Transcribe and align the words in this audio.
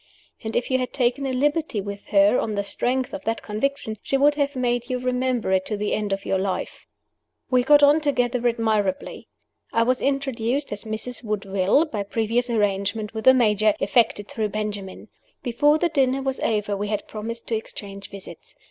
And 0.43 0.55
if 0.55 0.71
you 0.71 0.79
had 0.79 0.93
taken 0.93 1.27
a 1.27 1.31
liberty 1.31 1.79
with 1.79 2.07
her, 2.07 2.39
on 2.39 2.55
the 2.55 2.63
strength 2.63 3.13
of 3.13 3.23
that 3.25 3.43
conviction, 3.43 3.97
she 4.01 4.17
would 4.17 4.33
have 4.33 4.55
made 4.55 4.89
you 4.89 4.97
remember 4.97 5.51
it 5.51 5.63
to 5.67 5.77
the 5.77 5.93
end 5.93 6.11
of 6.11 6.25
your 6.25 6.39
life. 6.39 6.87
We 7.51 7.61
got 7.61 7.83
on 7.83 8.01
together 8.01 8.47
admirably. 8.47 9.27
I 9.71 9.83
was 9.83 10.01
introduced 10.01 10.71
as 10.71 10.85
"Mrs. 10.85 11.23
Woodville," 11.23 11.85
by 11.85 12.01
previous 12.01 12.49
arrangement 12.49 13.13
with 13.13 13.25
the 13.25 13.33
Major 13.35 13.75
effected 13.79 14.27
through 14.27 14.49
Benjamin. 14.49 15.09
Before 15.43 15.77
the 15.77 15.87
dinner 15.89 16.23
was 16.23 16.39
over 16.39 16.75
we 16.75 16.87
had 16.87 17.07
promised 17.07 17.45
to 17.49 17.55
exchange 17.55 18.09
visits. 18.09 18.55